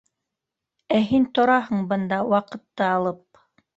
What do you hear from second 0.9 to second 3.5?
Ә һин тораһың бында, ваҡытты алып.